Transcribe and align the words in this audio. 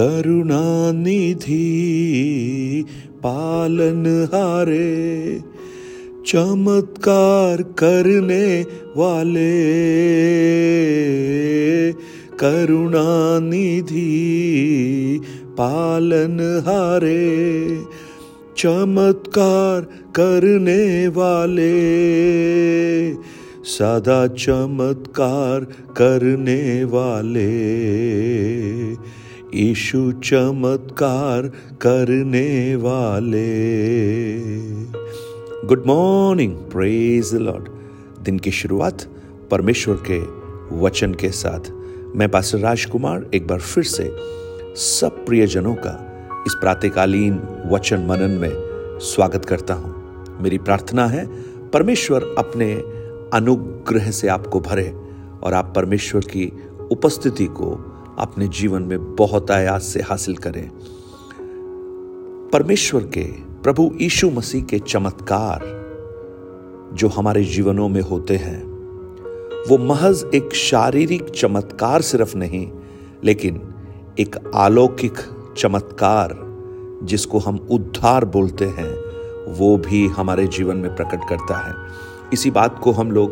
करुणा 0.00 0.92
निधि 0.92 1.64
पालन 3.18 4.28
हारे, 4.34 5.40
चमत्कार 6.26 7.62
करने 7.62 8.62
वाले 8.96 9.52
करुणा 12.36 13.38
निधि 13.40 15.20
पालन 15.52 16.62
हारे, 16.66 17.78
चमत्कार 18.56 19.80
करने 20.16 21.08
वाले, 21.08 21.74
सदा 23.64 24.26
चमत्कार 24.26 25.60
करने 25.96 26.84
वाले। 26.84 27.78
ईशु 29.54 30.12
चमत्कार 30.12 31.42
करने 31.80 32.76
वाले। 32.76 33.48
गुड 35.66 35.84
मॉर्निंग 35.86 36.54
प्रेज 36.56 37.34
लॉर्ड 37.34 37.68
दिन 38.24 38.38
की 38.38 38.50
शुरुआत 38.50 39.06
परमेश्वर 39.50 40.02
के 40.10 40.20
वचन 40.76 41.14
के 41.14 41.30
साथ। 41.30 41.60
मैं 42.16 42.30
पास्टर 42.30 42.58
राजकुमार 42.58 43.30
एक 43.34 43.46
बार 43.46 43.60
फिर 43.60 43.84
से 43.84 44.16
सब 44.76 45.26
प्रियजनों 45.26 45.74
का 45.74 46.04
इस 46.46 46.54
प्रातकालीन 46.54 47.40
वचन 47.72 48.06
मनन 48.06 48.30
में 48.30 48.52
स्वागत 49.00 49.44
करता 49.44 49.74
हूँ। 49.74 49.94
मेरी 50.40 50.58
प्रार्थना 50.58 51.06
है, 51.06 51.26
परमेश्वर 51.70 52.34
अपने 52.38 52.74
अनुग्रह 53.34 54.10
से 54.10 54.28
आपको 54.28 54.60
भरे 54.60 54.88
और 55.42 55.54
आप 55.54 55.72
परमेश्वर 55.76 56.20
की 56.20 56.52
उपस्थिति 56.92 57.46
को 57.46 57.94
अपने 58.18 58.48
जीवन 58.48 58.82
में 58.82 59.16
बहुत 59.16 59.50
आयास 59.50 59.84
से 59.84 60.00
हासिल 60.00 60.36
करें। 60.36 60.70
परमेश्वर 62.52 63.02
के, 63.02 63.24
प्रभु 63.62 63.92
यीशु 64.00 64.30
मसीह 64.30 64.62
के 64.64 64.78
चमत्कार 64.78 65.78
जो 66.94 67.08
हमारे 67.08 67.44
जीवनों 67.44 67.88
में 67.88 68.00
होते 68.00 68.36
हैं, 68.36 68.62
वो 69.68 69.78
महज 69.78 70.30
एक 70.34 70.54
शारीरिक 70.54 71.30
चमत्कार 71.30 72.02
सिर्फ़ 72.02 72.36
नहीं, 72.36 72.70
लेकिन 73.24 73.74
एक 74.18 74.36
अलौकिक 74.54 75.14
चमत्कार 75.56 76.48
जिसको 77.02 77.38
हम 77.38 77.68
उद्धार 77.70 78.24
बोलते 78.24 78.64
हैं, 78.64 78.94
वो 79.52 79.76
भी 79.76 80.06
हमारे 80.06 80.46
जीवन 80.46 80.76
में 80.76 80.96
प्रकट 80.96 81.20
करता 81.28 81.58
है। 81.58 81.74
इसी 82.32 82.50
बात 82.50 82.78
को 82.78 82.92
हम 82.92 83.10
लोग 83.10 83.30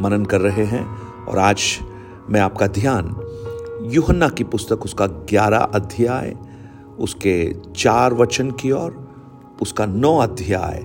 मनन 0.00 0.24
कर 0.24 0.40
रहे 0.40 0.64
हैं 0.64 0.86
और 1.24 1.38
आज 1.38 1.62
मैं 2.30 2.40
आपका 2.40 2.66
ध्यान 2.66 3.04
यूहन्ना 3.88 4.28
की 4.28 4.44
पुस्तक 4.44 4.84
उसका 4.84 5.06
ग्यारह 5.06 5.58
अध्याय, 5.58 6.36
उसके 6.98 7.54
चार 7.76 8.14
वचन 8.14 8.50
की 8.50 8.70
ओर, 8.70 9.08
उसका 9.62 9.86
नौ 9.86 10.18
अध्याय, 10.18 10.84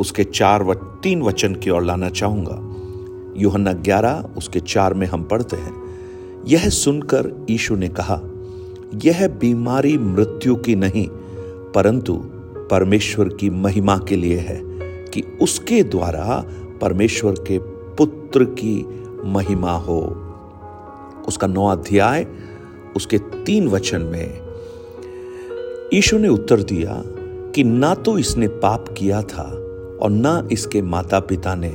उसके 0.00 0.24
चार 0.24 0.62
व, 0.62 0.74
तीन 0.74 1.22
वचन 1.22 1.54
की 1.54 1.70
ओर 1.70 1.82
लाना 1.82 2.08
चाहूँगा। 2.08 2.58
यूहन्ना 3.36 3.72
ग्यारह, 3.72 4.28
उसके 4.36 4.60
चार 4.60 4.94
में 4.94 5.06
हम 5.06 5.22
पढ़ते 5.22 5.56
हैं। 5.56 5.82
यह 6.48 6.68
सुनकर 6.68 7.46
ईशु 7.50 7.76
ने 7.76 7.88
कहा, 7.88 8.20
यह 9.04 9.28
बीमारी 9.28 9.98
मृत्यु 9.98 10.56
की 10.56 10.74
नहीं, 10.76 11.08
परंतु 11.72 12.20
परमेश्वर 12.70 13.28
की 13.28 13.50
महिमा 13.50 13.98
के 13.98 14.16
लिए 14.16 14.38
है 14.38 14.60
कि 15.08 15.22
उसके 15.42 15.82
द्वारा 15.82 16.44
परमेश्वर 16.80 17.32
के 17.32 17.58
पुत्र 17.96 18.44
की 18.44 18.86
महिमा 19.24 19.72
हो। 19.72 20.28
उसका 21.28 21.46
नौ 21.46 21.66
अध्याय, 21.68 22.26
उसके 22.96 23.18
तीन 23.18 23.68
वचन 23.68 24.02
में 24.02 24.40
ईशु 25.94 26.18
ने 26.18 26.28
उत्तर 26.28 26.62
दिया 26.62 27.02
कि 27.54 27.64
ना 27.64 27.94
तो 27.96 28.16
इसने 28.18 28.48
पाप 28.60 28.84
किया 28.98 29.22
था 29.22 29.42
और 30.02 30.10
ना 30.10 30.48
इसके 30.52 30.82
माता 30.82 31.20
पिता 31.22 31.54
ने, 31.54 31.72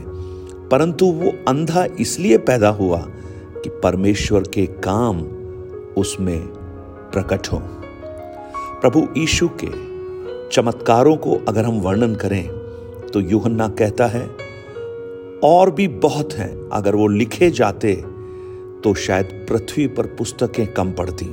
परंतु 0.71 1.05
वो 1.05 1.31
अंधा 1.47 1.85
इसलिए 1.99 2.37
पैदा 2.39 2.69
हुआ 2.71 2.97
कि 3.63 3.69
परमेश्वर 3.83 4.47
के 4.53 4.65
काम 4.83 5.21
उसमें 5.97 6.39
प्रकट 7.11 7.47
हो। 7.47 7.59
प्रभु 8.81 9.07
ईशु 9.17 9.49
के 9.63 9.69
चमत्कारों 10.51 11.15
को 11.17 11.39
अगर 11.47 11.65
हम 11.65 11.79
वर्णन 11.81 12.15
करें 12.15 12.47
तो 13.07 13.19
यूहन्ना 13.21 13.67
कहता 13.69 14.05
है, 14.07 14.27
और 15.43 15.71
भी 15.71 15.87
बहुत 15.87 16.33
हैं 16.33 16.69
अगर 16.73 16.95
वो 16.95 17.07
लिखे 17.07 17.49
जाते 17.51 17.93
तो 18.87 18.93
शायद 18.93 19.45
पृथ्वी 19.49 19.87
पर 19.87 20.05
पुस्तकें 20.05 20.73
कम 20.73 20.91
पड़ती 20.91 21.25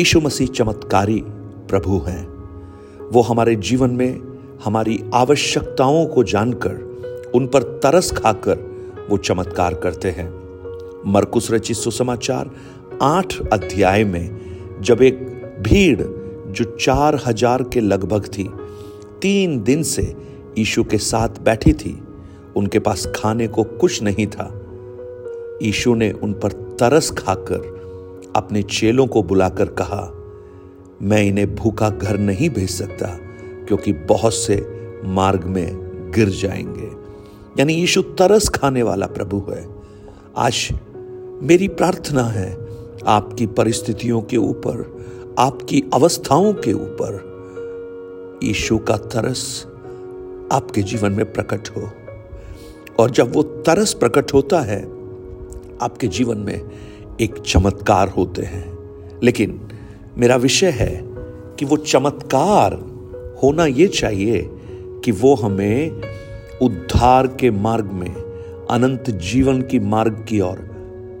ईशु 0.00 0.20
मसीह 0.20 0.46
चमत्कारी 0.46 1.22
प्रभु 1.68 1.98
हैं। 1.98 2.26
वो 3.12 3.20
हमारे 3.20 3.54
जीवन 3.56 3.90
में 3.90 4.20
हमारी 4.64 5.10
आवश्यकताओं 5.14 6.06
को 6.06 6.24
जानकर, 6.24 7.32
उन 7.34 7.46
पर 7.46 7.62
तरस 7.62 8.12
खाकर 8.12 8.58
वो 9.10 9.16
चमत्कार 9.16 9.74
करते 9.74 10.10
हैं। 10.10 10.28
मरकुस 11.06 11.50
रचित 11.50 11.76
सुसमाचार 11.76 12.50
आठ 13.02 13.40
अध्याय 13.52 14.04
में, 14.04 14.80
जब 14.82 15.02
एक 15.02 15.18
भीड़ 15.60 16.02
जो 16.02 16.64
चार 16.80 17.20
हज़ार 17.26 17.62
के 17.62 17.80
लगभग 17.80 18.26
थी, 18.26 18.50
तीन 19.22 19.62
दिन 19.62 19.82
से 19.82 20.02
यीशु 20.58 20.84
के 20.84 20.98
साथ 20.98 21.28
बैठी 21.28 21.72
थी, 21.72 22.02
उनके 22.56 22.78
पास 22.78 23.12
खाने 23.16 23.48
को 23.48 23.62
कुछ 23.62 24.02
नहीं 24.02 24.26
था 24.26 24.58
यीशु 25.62 25.94
ने 25.94 26.12
उन 26.12 26.32
पर 26.32 26.52
तरस 26.52 27.10
खाकर 27.10 27.82
अपने 28.36 28.62
चेलों 28.62 29.06
को 29.06 29.22
बुलाकर 29.22 29.64
कहा, 29.64 30.12
मैं 31.02 31.22
इन्हें 31.22 31.54
भूखा 31.54 31.90
घर 31.90 32.18
नहीं 32.18 32.50
भेज 32.50 32.70
सकता, 32.70 33.06
क्योंकि 33.66 33.92
बहुत 33.92 34.34
से 34.34 34.66
मार्ग 35.04 35.44
में 35.44 35.92
गिर 36.14 36.28
जाएँगे। 36.28 36.90
यानी 37.58 37.74
यीशु 37.74 38.02
तरस 38.02 38.48
खाने 38.48 38.82
वाला 38.82 39.06
प्रभु 39.06 39.46
है। 39.50 39.68
आज 40.36 40.68
मेरी 41.42 41.68
प्रार्थना 41.68 42.24
है, 42.24 42.58
आपकी 43.06 43.46
परिस्थितियों 43.46 44.22
के 44.22 44.36
ऊपर, 44.36 45.04
आपकी 45.38 45.84
अवस्थाओं 45.94 46.52
के 46.52 46.72
ऊपर, 46.72 47.32
यीशु 48.44 48.78
का 48.78 48.96
तरस 48.96 49.66
आपके 50.52 50.82
जीवन 50.82 51.12
में 51.12 51.32
प्रकट 51.32 51.68
हो। 51.68 51.90
और 52.98 53.10
जब 53.10 53.34
वो 53.34 53.42
तरस 53.42 53.94
प्रकट 53.94 54.34
होता 54.34 54.60
है 54.60 55.01
आपके 55.82 56.06
जीवन 56.06 56.38
में 56.38 56.70
एक 57.20 57.34
चमत्कार 57.46 58.08
होते 58.08 58.42
हैं। 58.42 58.78
लेकिन 59.22 59.68
मेरा 60.18 60.36
विषय 60.36 60.70
है 60.70 61.00
कि 61.58 61.64
वो 61.64 61.76
चमत्कार 61.76 62.72
होना 63.42 63.66
ये 63.66 63.86
चाहिए 63.86 64.50
कि 65.04 65.12
वो 65.12 65.34
हमें 65.34 66.02
उद्धार 66.62 67.26
के 67.26 67.50
मार्ग 67.50 67.84
में, 67.84 68.14
अनंत 68.70 69.10
जीवन 69.10 69.62
की 69.62 69.78
मार्ग 69.78 70.26
की 70.28 70.40
ओर 70.40 70.56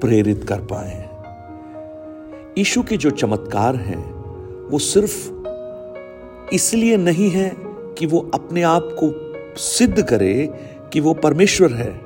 प्रेरित 0.00 0.44
कर 0.44 0.60
पाए। 0.72 1.12
ईशु 2.58 2.82
के 2.82 2.96
जो 2.96 3.10
चमत्कार 3.10 3.76
हैं, 3.76 4.12
वो 4.70 4.78
सिर्फ़ 4.78 5.30
इसलिए 6.54 6.96
नहीं 6.96 7.30
है 7.30 7.56
कि 7.98 8.06
वो 8.06 8.30
अपने 8.34 8.62
आप 8.62 8.96
को 9.04 9.32
सिद्ध 9.56 10.02
करे 10.02 10.50
कि 10.92 11.00
वो 11.00 11.14
परमेश्वर 11.14 11.72
है। 11.72 12.00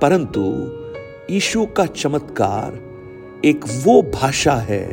परंतु 0.00 0.40
ईशु 1.30 1.66
का 1.66 1.86
चमत्कार 1.86 2.72
एक 3.44 3.60
वो 3.84 4.02
भाषा 4.02 4.52
है, 4.52 4.84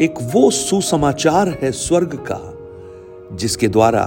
एक 0.00 0.14
वो 0.34 0.50
सुसमाचार 0.50 1.48
है 1.48 1.72
स्वर्ग 1.72 2.26
का, 2.30 2.58
जिसके 3.36 3.68
द्वारा 3.68 4.02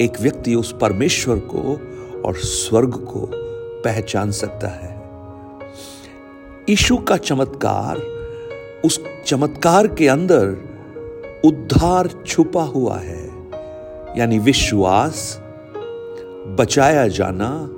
एक 0.00 0.20
व्यक्ति 0.20 0.54
उस 0.54 0.74
परमेश्वर 0.80 1.36
को 1.36 1.80
और 2.24 2.36
स्वर्ग 2.36 2.90
को 2.90 3.30
पहचान 3.84 4.30
सकता 4.30 4.68
है। 4.68 5.02
ईशु 6.68 6.96
का 6.96 7.16
चमत्कार, 7.16 7.96
उस 8.84 9.04
चमत्कार 9.26 9.86
के 9.86 10.08
अंदर 10.08 10.56
उद्धार 11.44 12.08
छुपा 12.26 12.62
हुआ 12.62 12.98
है, 12.98 13.24
यानी 14.18 14.38
विश्वास, 14.38 15.40
बचाया 16.58 17.08
जाना 17.08 17.70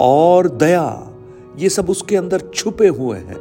और 0.00 0.48
दया। 0.48 1.07
ये 1.58 1.68
सब 1.68 1.90
उसके 1.90 2.16
अंदर 2.16 2.42
छुपे 2.54 2.88
हुए 2.88 3.18
हैं। 3.18 3.36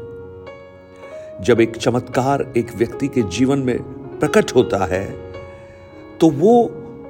जब 1.42 1.62
एक 1.62 1.76
चमत्कार 1.78 2.42
एक 2.58 2.76
व्यक्ति 2.76 3.08
के 3.08 3.22
जीवन 3.30 3.60
में 3.60 3.78
प्रकट 4.20 4.54
होता 4.56 4.86
है 4.86 5.06
तो 6.20 6.30
वो 6.30 6.54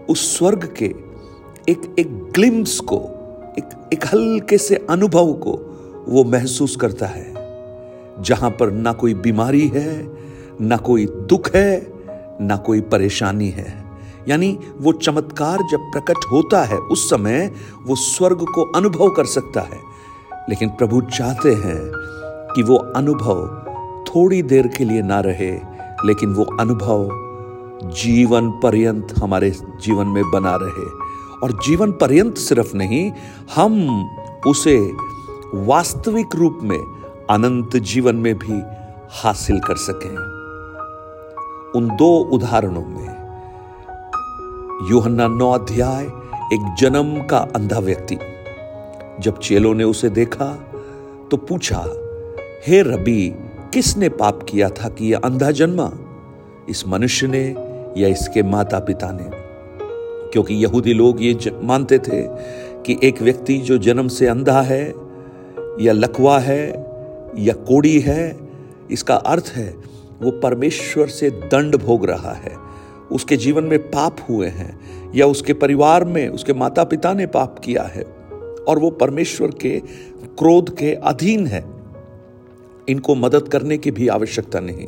उस 0.10 0.38
स्वर्ग 0.38 0.66
के 0.78 0.86
एक 1.72 1.96
एक 2.00 2.12
ग्लिम्स 2.34 2.80
को, 2.80 2.98
एक 3.58 3.70
एक 3.94 4.06
हल्के 4.06 4.58
से 4.58 4.76
अनुभव 4.90 5.34
को 5.36 5.54
वो 6.08 6.24
महसूस 6.24 6.76
करता 6.76 7.06
है, 7.06 7.26
जहाँ 8.20 8.50
पर 8.50 8.72
ना 8.72 8.94
कोई 8.94 9.14
बीमारी 9.16 9.68
है, 9.68 10.08
ना 10.62 10.78
कोई 10.78 11.06
दुख 11.06 11.50
है, 11.56 11.88
ना 12.42 12.58
कोई 12.58 12.82
परेशानी 12.82 13.50
है। 13.50 13.68
यानी 14.30 14.58
वो 14.78 14.92
चमत्कार 14.94 15.68
जब 15.72 15.92
प्रकट 15.92 16.26
होता 16.32 16.64
है 16.64 16.78
उस 16.78 17.10
समय, 17.10 17.52
वो 17.86 17.96
स्वर्ग 17.96 18.46
को 18.46 18.72
अनुभव 18.72 19.10
कर 19.10 19.26
सकता 19.26 19.62
है। 19.64 19.86
लेकिन 20.50 20.70
प्रभु 20.70 21.02
चाहते 21.02 21.54
हैं 21.54 21.92
कि 22.56 22.64
वो 22.64 22.76
अनुभव 22.76 23.48
थोड़ी 24.04 24.42
देर 24.42 24.68
के 24.68 24.86
लिए 24.86 25.02
ना 25.02 25.20
रहे, 25.20 25.52
लेकिन 26.06 26.34
वो 26.34 26.44
अनुभव 26.44 27.10
जीवन 27.84 28.52
पर्यंत 28.52 29.08
हमारे 29.24 29.52
जीवन 29.52 30.08
में 30.08 30.32
बना 30.32 30.56
रहे। 30.56 31.08
और 31.44 31.52
जीवन 31.52 31.92
पर्यंत 31.92 32.38
सिर्फ़ 32.38 32.78
नहीं, 32.78 33.12
हम 33.56 34.06
उसे 34.48 34.94
वास्तविक 35.56 36.36
रूप 36.36 36.60
में 36.64 36.80
अनंत 37.30 37.78
जीवन 37.78 38.16
में 38.16 38.36
भी 38.36 38.62
हासिल 39.12 39.60
कर 39.60 39.76
सकें। 39.76 40.18
उन 41.76 41.88
दो 41.88 42.18
उदाहरणों 42.20 42.86
में, 42.86 43.18
यूहन्ना 44.92 45.28
नौ 45.28 45.52
अध्याय, 45.52 46.04
एक 46.54 46.76
जन्म 46.80 47.24
का 47.24 47.38
अंधा 47.38 47.80
व्यक्ति। 47.80 48.18
जब 49.20 49.40
चेलों 49.40 49.76
ने 49.76 49.84
उसे 49.84 50.10
देखा 50.10 50.46
तो 51.32 51.38
पूछा, 51.38 51.86
हे 52.68 52.82
रबी, 52.82 53.34
किसने 53.74 54.10
पाप 54.10 54.44
किया 54.44 54.70
था 54.70 54.90
कि 54.90 55.14
यह 55.14 55.18
अंधा 55.18 55.52
जन्मा? 55.52 55.94
इस 56.70 56.88
मनुष्य 56.88 57.28
ने 57.28 57.56
या 58.02 58.08
इसके 58.08 58.44
माता 58.44 58.80
पिता 58.80 59.12
ने? 59.12 59.30
क्योंकि 60.32 60.54
यहूदी 60.54 60.94
लोग 60.94 61.24
ये 61.24 61.38
मानते 61.64 62.00
थे 62.00 62.22
कि 62.84 63.00
एक 63.04 63.22
व्यक्ति 63.22 63.58
जो 63.58 63.78
जन्म 63.78 64.08
से 64.08 64.28
अंधा 64.28 64.62
है, 64.62 64.94
या 65.80 65.94
लकवा 65.94 66.40
है, 66.40 66.70
या 67.40 67.54
कोड़ी 67.54 68.00
है, 68.00 68.38
इसका 68.92 69.16
अर्थ 69.16 69.54
है, 69.56 69.76
वो 70.22 70.32
परमेश्वर 70.32 71.08
से 71.08 71.30
दंड 71.30 71.76
भोग 71.76 72.06
रहा 72.06 72.34
है। 72.34 72.56
उसके 73.12 73.38
जीवन 73.38 73.64
में 73.64 73.80
पाप 73.80 74.18
हुए 74.30 74.48
हैं, 74.48 74.80
या 75.16 75.26
उसके 75.28 75.54
परिवार 75.54 76.06
में, 76.06 76.30
उसके 76.30 76.54
माता 76.54 76.84
पिता 76.84 77.14
ने 77.14 77.26
पाप 77.26 77.60
किया 77.60 77.84
है। 77.84 78.17
और 78.68 78.80
वो 78.80 78.90
परमेश्वर 78.90 79.48
के 79.52 79.80
क्रोध 80.40 80.78
के 80.78 80.94
अधीन 80.94 81.48
है। 81.48 81.78
इनको 82.90 83.16
मदद 83.16 83.48
करने 83.48 83.78
की 83.78 83.92
भी 83.92 84.08
आवश्यकता 84.08 84.60
नहीं। 84.60 84.88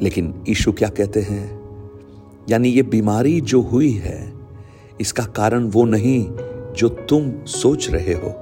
लेकिन 0.00 0.44
ईशु 0.48 0.72
क्या 0.72 0.88
कहते 0.88 1.20
हैं? 1.20 1.66
यानी 2.48 2.68
ये 2.68 2.82
बीमारी 2.82 3.40
जो 3.40 3.60
हुई 3.60 3.92
है, 3.92 4.32
इसका 5.00 5.24
कारण 5.24 5.64
वो 5.64 5.84
नहीं 5.84 6.26
जो 6.76 6.88
तुम 6.88 7.44
सोच 7.44 7.90
रहे 7.90 8.14
हो। 8.14 8.34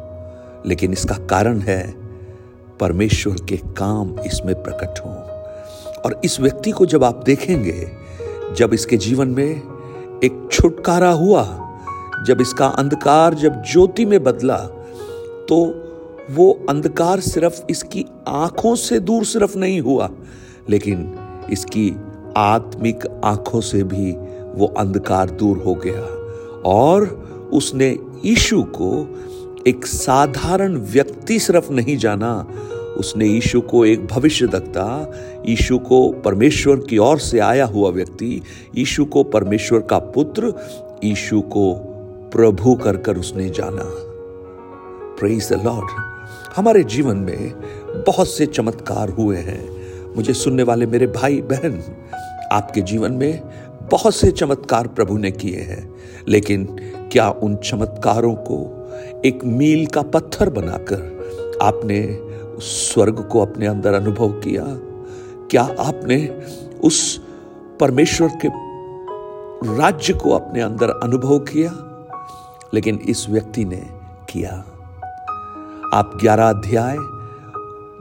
लेकिन 0.66 0.92
इसका 0.92 1.14
कारण 1.14 1.58
है, 1.58 1.94
परमेश्वर 2.80 3.36
के 3.48 3.56
काम 3.56 4.20
इसमें 4.20 4.62
प्रकट 4.62 5.00
हो। 5.00 5.10
और 6.00 6.20
इस 6.24 6.40
व्यक्ति 6.40 6.70
को 6.70 6.86
जब 6.86 7.04
आप 7.04 7.22
देखेंगे, 7.26 7.90
जब 8.56 8.74
इसके 8.74 8.96
जीवन 8.96 9.28
में 9.28 9.62
एक 10.24 10.48
छुटकारा 10.52 11.10
हुआ 11.10 11.63
जब 12.22 12.40
इसका 12.40 12.66
अंधकार 12.66 13.34
जब 13.34 13.62
ज्योति 13.62 14.04
में 14.04 14.22
बदला 14.24 14.58
तो 15.48 15.56
वो 16.30 16.50
अंधकार 16.68 17.20
सिर्फ़ 17.20 17.60
इसकी 17.70 18.04
आँखों 18.28 18.74
से 18.74 19.00
दूर 19.00 19.24
सिर्फ़ 19.24 19.58
नहीं 19.58 19.80
हुआ, 19.80 20.08
लेकिन 20.70 21.12
इसकी 21.52 21.96
आत्मिक 22.36 23.06
आँखों 23.24 23.60
से 23.60 23.82
भी 23.82 24.12
वो 24.58 24.66
अंधकार 24.66 25.30
दूर 25.30 25.58
हो 25.58 25.74
गया। 25.74 26.02
और 26.70 27.04
उसने 27.52 27.88
यीशु 28.24 28.62
को 28.62 28.90
एक 29.66 29.86
साधारण 29.86 30.76
व्यक्ति 30.76 31.38
सिर्फ़ 31.38 31.72
नहीं 31.72 31.96
जाना, 31.96 32.46
उसने 32.98 33.26
यीशु 33.26 33.60
को 33.60 33.84
एक 33.84 34.06
भविष्य 34.06 34.46
दक्ता 34.46 34.88
यीशु 35.48 35.78
को 35.78 36.08
परमेश्वर 36.24 36.76
की 36.76 36.98
ओर 36.98 37.18
से 37.18 37.38
आया 37.38 37.64
हुआ 37.66 37.90
व्यक्ति, 37.90 38.40
यीशु 38.74 39.04
को 39.04 39.22
परमेश्वर 39.24 39.80
का 39.80 39.98
पुत्र, 39.98 40.54
यीशु 41.04 41.40
को 41.40 41.93
प्रभु 42.34 42.74
कर 42.74 42.96
कर 42.96 43.16
उसने 43.16 43.50
जाना। 43.50 43.84
प्रेज 45.18 45.52
द 45.52 45.62
लॉर्ड 45.64 45.90
हमारे 46.56 46.84
जीवन 46.84 47.16
में 47.16 47.54
बहुत 48.06 48.28
से 48.28 48.46
चमत्कार 48.46 49.08
हुए 49.08 49.36
हैं। 49.36 49.70
मुझे 50.16 50.32
सुनने 50.32 50.62
वाले 50.62 50.86
मेरे 50.86 51.06
भाई, 51.06 51.40
बहन, 51.40 51.82
आपके 52.52 52.80
जीवन 52.80 53.12
में 53.12 53.42
बहुत 53.90 54.14
से 54.14 54.30
चमत्कार 54.30 54.86
प्रभु 54.86 55.18
ने 55.18 55.30
किए 55.30 55.56
हैं। 55.56 55.94
लेकिन 56.28 56.64
क्या 57.12 57.30
उन 57.30 57.56
चमत्कारों 57.56 58.34
को 58.34 58.88
एक 59.24 59.44
मील 59.44 59.86
का 59.86 60.02
पत्थर 60.02 60.50
बनाकर 60.50 60.98
आपने 61.62 62.16
उस 62.56 62.94
स्वर्ग 62.94 63.28
को 63.32 63.40
अपने 63.40 63.66
अंदर 63.66 63.94
अनुभव 63.94 64.28
किया? 64.28 64.64
क्या 65.50 65.62
आपने 65.62 66.42
उस 66.84 67.20
परमेश्वर 67.80 68.28
के 68.28 68.48
राज्य 69.76 70.12
को 70.12 70.30
अपने 70.30 70.60
अंदर 70.60 70.90
अनुभव 70.90 71.38
किया? 71.38 71.90
लेकिन 72.74 72.98
इस 72.98 73.28
व्यक्ति 73.30 73.64
ने 73.64 73.82
किया। 74.30 74.52
आप 75.94 76.12
ग्यारह 76.20 76.48
अध्याय, 76.48 76.96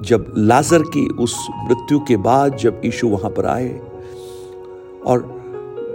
जब 0.01 0.33
लाजर 0.38 0.81
की 0.83 1.07
उस 1.10 1.36
मृत्यु 1.63 2.00
के 2.00 2.18
बाद 2.18 2.56
जब 2.56 2.81
यीशु 2.86 3.07
वहाँ 3.07 3.31
पर 3.31 3.45
आए 3.45 3.69
और 5.06 5.21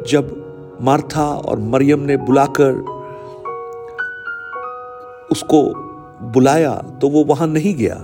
जब 0.09 0.35
मार्था 0.81 1.25
और 1.25 1.59
मरियम 1.59 2.01
ने 2.01 2.17
बुलाकर 2.17 2.73
उसको 5.33 5.63
बुलाया 6.27 6.75
तो 7.01 7.09
वो 7.09 7.25
वहाँ 7.25 7.47
नहीं 7.47 7.75
गया। 7.75 7.97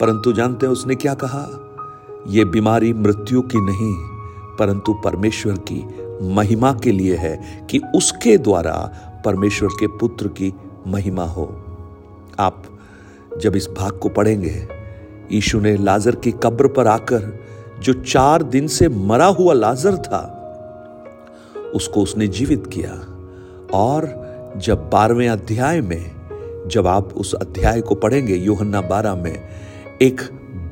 परंतु 0.00 0.32
जानते 0.32 0.66
हैं 0.66 0.72
उसने 0.72 0.94
क्या 0.94 1.14
कहा? 1.14 1.46
यह 2.28 2.44
बीमारी 2.44 2.92
मृत्यु 2.92 3.42
की 3.42 3.60
नहीं, 3.60 3.94
परंतु 4.56 4.94
परमेश्वर 4.94 5.58
की 5.72 5.84
महिमा 6.34 6.72
के 6.74 6.92
लिए 6.92 7.16
है 7.16 7.66
कि 7.70 7.80
उसके 7.94 8.36
द्वारा 8.38 8.90
परमेश्वर 9.24 9.68
के 9.80 9.86
पुत्र 9.86 10.28
की 10.28 10.54
महिमा 10.86 11.24
हो। 11.24 11.60
आप 12.38 12.62
जब 13.38 13.56
इस 13.56 13.68
भाग 13.78 13.92
को 13.98 14.08
पढ़ेंगे, 14.08 14.68
यीशु 15.32 15.60
ने 15.60 15.76
लाजर 15.76 16.14
की 16.14 16.32
कब्र 16.32 16.68
पर 16.68 16.86
आकर, 16.86 17.44
जो 17.80 17.92
चार 17.92 18.42
दिन 18.42 18.66
से 18.66 18.88
मरा 18.88 19.26
हुआ 19.26 19.52
लाजर 19.52 19.96
था, 19.96 20.30
उसको 21.74 22.02
उसने 22.02 22.26
जीवित 22.26 22.66
किया। 22.66 22.92
और 23.74 24.24
जब 24.56 24.90
बारहवें 24.90 25.28
अध्याय 25.28 25.80
में, 25.80 26.10
जब 26.66 26.86
आप 26.86 27.12
उस 27.12 27.34
अध्याय 27.34 27.80
को 27.80 27.94
पढ़ेंगे, 27.94 28.34
योहन्ना 28.34 28.80
बारह 28.80 29.14
में, 29.14 29.48
एक 30.02 30.20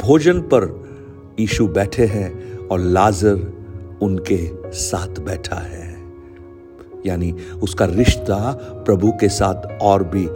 भोजन 0.02 0.40
पर 0.40 0.90
यीशु 1.40 1.66
बैठे 1.69 2.06
हैं 2.06 2.58
और 2.58 2.81
लाजर 2.81 3.52
उनके 4.02 4.70
साथ 4.72 5.20
बैठा 5.20 5.56
है। 5.56 5.92
यानी 7.06 7.32
उसका 7.62 7.84
रिश्ता 7.84 8.52
प्रभु 8.87 9.12
के 9.20 9.28
साथ 9.28 9.82
और 9.82 10.04
भी 10.04 10.26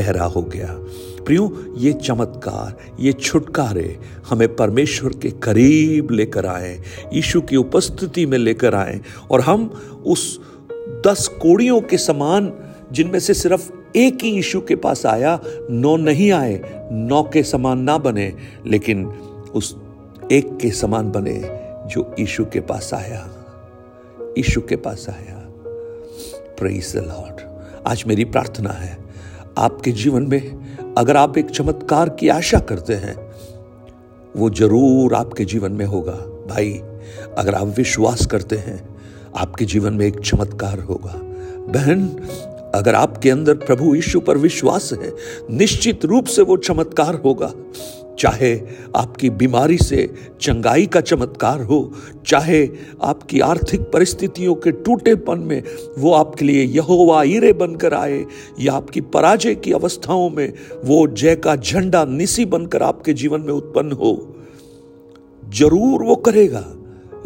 गहरा 0.00 0.24
हो 0.24 0.42
गया। 0.42 0.78
प्रियो, 1.24 1.64
ये 1.76 1.92
चमत्कार, 1.92 2.76
ये 3.00 3.12
छुटकारे 3.12 3.98
हमें 4.28 4.56
परमेश्वर 4.56 5.12
के 5.12 5.30
करीब 5.30 6.10
लेकर 6.10 6.46
आए, 6.46 6.82
यीशु 7.12 7.40
की 7.40 7.56
उपस्थिति 7.56 8.26
में 8.26 8.38
लेकर 8.38 8.74
आए 8.74 9.00
और 9.30 9.40
हम 9.40 9.66
उस 10.06 10.40
दस 11.06 11.28
कोड़ियों 11.42 11.80
के 11.80 11.98
समान, 11.98 12.52
जिनमें 12.92 13.18
से 13.18 13.34
सिर्फ़ 13.34 13.72
एक 13.96 14.18
ही 14.22 14.30
यीशु 14.30 14.60
के 14.60 14.76
पास 14.76 15.06
आया, 15.06 15.40
नौ 15.70 15.96
नहीं 15.96 16.32
आए, 16.32 16.88
नौ 16.92 17.22
के 17.22 17.42
समान 17.42 17.78
ना 17.78 17.98
बने, 17.98 18.34
लेकिन 18.66 19.06
उस 19.54 19.76
एक 20.32 20.56
के 20.56 20.70
समान 20.70 21.10
बने 21.10 21.42
जो 21.88 22.16
यीशु 22.18 22.44
के 22.44 22.60
पास 22.60 22.90
आया। 22.94 23.28
यीशु 24.38 24.60
के 24.60 24.76
पास 24.76 25.06
आया। 25.08 25.35
प्रेज 26.58 26.92
द 26.96 26.98
लॉर्ड 26.98 27.40
आज 27.86 28.04
मेरी 28.06 28.24
प्रार्थना 28.24 28.70
है, 28.70 28.96
आपके 29.58 29.92
जीवन 29.92 30.22
में 30.22 30.94
अगर 30.98 31.16
आप 31.16 31.38
एक 31.38 31.50
चमत्कार 31.50 32.08
की 32.08 32.28
आशा 32.28 32.58
करते 32.58 32.94
हैं, 32.94 33.14
वो 34.36 34.50
ज़रूर 34.50 35.14
आपके 35.14 35.44
जीवन 35.44 35.72
में 35.72 35.84
होगा। 35.86 36.12
भाई, 36.48 36.72
अगर 37.38 37.54
आप 37.54 37.66
विश्वास 37.66 38.26
करते 38.26 38.56
हैं, 38.56 38.78
आपके 39.36 39.64
जीवन 39.64 39.94
में 39.94 40.06
एक 40.06 40.20
चमत्कार 40.20 40.80
होगा। 40.80 41.14
बहन, 41.72 42.08
अगर 42.74 42.94
आपके 42.94 43.30
अंदर 43.30 43.54
प्रभु 43.54 43.94
यीशु 43.94 44.20
पर 44.20 44.38
विश्वास 44.38 44.92
है, 44.92 45.12
निश्चित 45.50 46.04
रूप 46.04 46.24
से 46.26 46.42
वो 46.42 46.56
चमत्कार 46.56 47.14
होगा। 47.14 47.52
चाहे 48.18 48.54
आपकी 48.96 49.30
बीमारी 49.30 49.76
से 49.78 50.08
चंगाई 50.40 50.86
का 50.86 51.00
चमत्कार 51.00 51.60
हो, 51.60 51.92
चाहे 52.26 52.68
आपकी 53.02 53.40
आर्थिक 53.40 53.80
परिस्थितियों 53.80 54.54
के 54.54 54.70
टूटेपन 54.72 55.38
में 55.38 55.62
वो 55.98 56.12
आपके 56.12 56.44
लिए 56.44 56.64
यहोवा 56.64 57.22
ईरे 57.22 57.52
बनकर 57.52 57.94
आए 57.94 58.24
या 58.60 58.72
आपकी 58.72 59.00
पराजय 59.00 59.54
की 59.54 59.72
अवस्थाओं 59.72 60.28
में 60.30 60.52
वो 60.84 61.06
जय 61.06 61.36
का 61.36 61.56
झंडा 61.56 62.04
निसी 62.04 62.44
बनकर 62.44 62.82
आपके 62.82 63.12
जीवन 63.12 63.40
में 63.40 63.52
उत्पन्न 63.52 63.92
हो। 63.92 64.14
ज़रूर 65.42 66.02
वो 66.02 66.16
करेगा, 66.16 66.64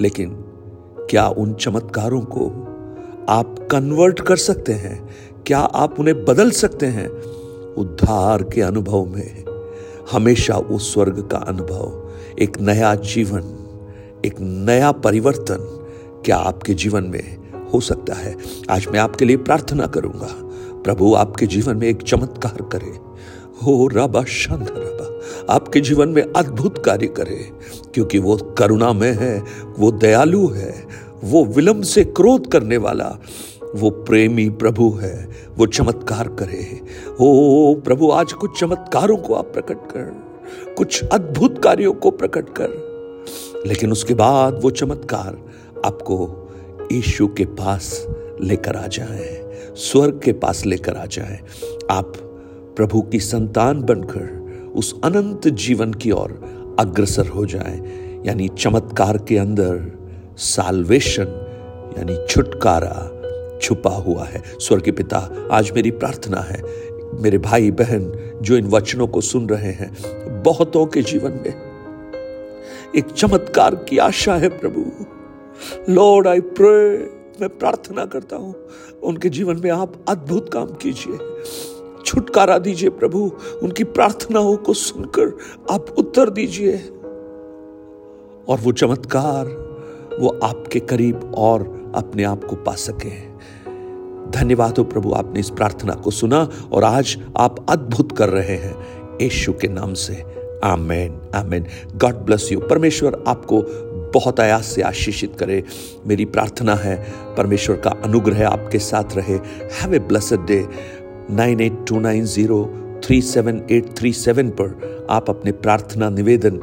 लेकिन 0.01 0.35
क्या 1.11 1.29
उन 1.29 1.55
चमत्कारों 1.55 2.21
को 2.21 2.49
आप 3.29 3.57
कन्वर्ट 3.71 4.21
कर 4.21 4.37
सकते 4.37 4.73
हैं? 4.73 5.09
क्या 5.47 5.59
आप 5.59 6.01
उन्हें 6.01 6.25
बदल 6.25 6.51
सकते 6.51 6.87
हैं? 6.87 7.09
उद्धार 7.75 8.43
के 8.45 8.61
अनुभव 8.61 9.07
में। 9.07 9.50
हमेशा 10.13 10.55
उस 10.55 10.93
स्वर्ग 10.93 11.29
का 11.33 11.39
अनुभव, 11.39 12.11
एक 12.43 12.61
नया 12.61 12.95
जीवन, 12.95 13.57
एक 14.25 14.35
नया 14.41 14.93
परिवर्तन 14.93 15.87
क्या 16.25 16.37
आपके 16.37 16.75
जीवन 16.75 17.05
में 17.05 17.37
हो 17.75 17.81
सकता 17.81 18.15
है? 18.15 18.37
आज 18.71 18.87
मैं 18.87 19.01
आपके 19.01 19.25
लिए 19.25 19.37
प्रार्थना 19.37 19.87
करूँगा। 19.87 20.29
प्रभु, 20.83 21.15
आपके 21.15 21.47
जीवन 21.47 21.77
में 21.77 21.89
एक 21.89 22.03
चमत्कार 22.03 22.63
करे। 22.63 23.11
हो 23.67 23.87
रबा 23.87 24.25
शंद 24.25 24.67
रबा, 24.71 25.21
आपके 25.55 25.81
जीवन 25.81 26.09
में 26.09 26.23
अद्भुत 26.37 26.85
कार्य 26.85 27.07
करे। 27.07 27.51
क्योंकि 27.95 28.19
वो 28.19 28.37
करुणा 28.37 28.93
में 28.93 29.19
है, 29.21 29.45
वो 29.79 29.91
दयालु 29.91 30.49
है, 30.49 30.87
वो 31.25 31.45
विलंब 31.45 31.83
से 31.83 32.05
क्रोध 32.05 32.53
करने 32.53 32.77
वाला 32.77 33.17
वो 33.77 33.91
प्रेमी 33.91 34.49
प्रभु 34.51 34.89
है, 34.93 35.29
वो 35.57 35.67
चमत्कार 35.67 36.29
करे 36.29 36.81
ओ 37.21 37.75
प्रभु, 37.75 38.11
आज 38.11 38.33
कुछ 38.33 38.59
चमत्कारों 38.61 39.17
को 39.17 39.35
आप 39.35 39.53
प्रकट 39.53 39.87
कर, 39.91 40.75
कुछ 40.77 41.05
अद्भुत 41.05 41.63
कार्यों 41.63 41.93
को 41.93 42.11
प्रकट 42.11 42.49
कर। 42.61 43.65
लेकिन 43.67 43.93
उसके 43.93 44.15
बाद 44.15 44.61
वो 44.63 44.71
चमत्कार 44.71 45.39
आपको 45.87 46.17
यीशु 46.93 47.27
के 47.29 47.45
पास 47.45 48.07
लेकर 48.41 48.77
आ 48.77 48.87
जाए, 48.87 49.55
स्वर्ग 49.77 50.21
के 50.25 50.33
पास 50.33 50.65
लेकर 50.67 50.97
आ 50.97 51.07
जाए। 51.07 51.41
आप 51.91 52.13
प्रभु 52.77 53.03
की 53.03 53.21
संतान 53.21 53.83
बनकर 53.83 54.73
उस 54.75 54.95
अनंत 55.05 55.49
जीवन 55.49 55.93
की 55.93 56.11
ओर 56.11 56.31
अग्रसर 56.79 57.27
हो 57.27 57.47
जाए, 57.47 57.81
यानी 58.27 58.49
चमत्कार 58.49 59.19
के 59.19 59.39
अंदर 59.39 59.93
साल्वेशन 60.39 61.47
यानी 61.99 62.17
छुटकारा 62.29 63.09
छुपा 63.63 63.91
हुआ 63.91 64.25
है। 64.25 64.43
स्वर्ग 64.47 64.93
पिता, 64.97 65.49
आज 65.53 65.71
मेरी 65.71 65.91
प्रार्थना 65.91 66.41
है। 66.41 66.63
मेरे 67.23 67.39
भाई, 67.39 67.71
बहन, 67.71 68.13
जो 68.43 68.57
इन 68.57 68.67
वचनों 68.67 69.07
को 69.07 69.21
सुन 69.21 69.49
रहे 69.49 69.73
हैं, 69.73 69.97
बहुतों 70.43 70.87
के 70.87 71.03
जीवन 71.03 71.31
में 71.31 71.71
एक 72.97 73.05
चमत्कार 73.05 73.75
की 73.75 73.99
आशा 73.99 74.35
है 74.35 74.49
प्रभु। 74.49 74.85
लॉर्ड 75.93 76.27
आई 76.27 76.41
प्रे 76.41 76.99
मैं 77.41 77.59
प्रार्थना 77.59 78.05
करता 78.05 78.37
हूँ, 78.37 78.55
उनके 79.03 79.29
जीवन 79.29 79.61
में 79.65 79.71
आप 79.71 80.05
अद्भुत 80.09 80.53
काम 80.53 80.67
कीजिए। 80.67 81.19
छुटकारा 82.07 82.59
दीजिए 82.59 82.91
प्रभु, 82.91 83.33
उनकी 83.63 83.85
प्रार्थनाओं 83.85 84.57
को 84.57 84.73
सुनकर 84.73 85.39
आप 85.71 85.87
उत्तर 85.99 86.31
दीजिए। 86.31 86.77
और 88.49 88.59
वो 88.61 88.73
चमत्कार, 88.73 89.47
वो 90.21 90.41
आपके 90.43 90.81
करीब 90.81 91.33
और 91.35 91.80
अपने 91.95 92.25
आप 92.25 92.45
को 92.45 92.57
पा 92.57 92.75
सके। 92.75 93.31
धन्यवाद 94.31 94.79
हो 94.79 94.85
प्रभु, 94.85 95.13
आपने 95.13 95.41
इस 95.41 95.51
प्रार्थना 95.51 95.95
को 95.95 96.11
सुना 96.11 96.51
और 96.73 96.85
आज 96.85 97.19
आप 97.37 97.67
अद्भुत 97.71 98.19
कर 98.19 98.29
रहे 98.29 98.57
हैं। 98.57 98.75
यशु 99.23 99.53
के 99.53 99.69
नाम 99.69 99.95
से। 99.95 100.41
आमेन 100.65 101.21
आमेन। 101.35 101.67
God 101.97 102.15
bless 102.15 102.53
you. 102.53 102.61
परमेश्वर 102.61 103.25
आपको 103.29 103.65
बहुत 104.15 104.41
आयास 104.41 104.67
से 104.67 104.83
आशीषित 104.83 105.37
करे। 105.39 105.65
मेरी 106.07 106.25
प्रार्थना 106.25 106.75
है, 106.75 107.13
परमेश्वर 107.37 107.77
का 107.77 107.91
अनुग्रह 107.91 108.49
आपके 108.49 108.79
साथ 108.79 109.05
रहे। 109.15 109.35
Have 109.81 109.95
a 109.95 109.99
blessed 109.99 110.47
day 110.47 110.69
nine 111.31 111.61
eight 111.61 111.79
two 111.89 112.01
nine 112.01 112.25
zero 112.25 112.75
three 113.05 113.23
seven 113.23 113.63
eight 113.71 113.97
three 113.97 114.13
seven 114.13 114.51
पर 114.51 115.07
आप 115.11 115.31
अपने 115.31 115.53
प्रार्थना 115.53 116.11
निवेदन 116.11 116.57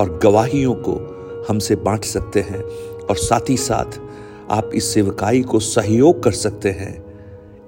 और 0.00 0.20
गवाहियों 0.22 0.74
को 0.74 1.16
हमसे 1.48 1.76
बांट 1.76 2.04
सकते 2.04 2.40
हैं 2.40 2.62
और 3.06 3.16
साथ 3.16 3.50
ही 3.50 3.56
साथ 3.56 4.05
आप 4.50 4.70
इस 4.74 4.94
सेवकाई 4.94 5.42
को 5.42 5.60
सहयोग 5.60 6.22
कर 6.22 6.32
सकते 6.32 6.70
हैं। 6.70 7.04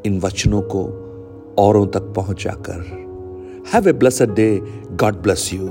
इन 0.06 0.20
वचनों 0.20 0.62
को 0.62 1.04
औरों 1.58 1.86
तक 1.86 2.00
पहुंचाकर। 2.00 2.80
Have 3.74 3.88
a 3.88 3.92
blessed 3.92 4.34
day 4.34 4.62
God 4.92 5.14
bless 5.22 5.50
you 5.52 5.68